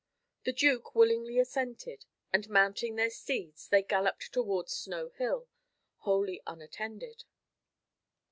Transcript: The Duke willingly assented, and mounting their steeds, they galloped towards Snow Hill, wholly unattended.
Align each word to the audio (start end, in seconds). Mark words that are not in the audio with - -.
The 0.45 0.51
Duke 0.51 0.95
willingly 0.95 1.37
assented, 1.37 2.05
and 2.33 2.49
mounting 2.49 2.95
their 2.95 3.11
steeds, 3.11 3.67
they 3.67 3.83
galloped 3.83 4.33
towards 4.33 4.73
Snow 4.73 5.09
Hill, 5.09 5.47
wholly 5.97 6.41
unattended. 6.47 7.23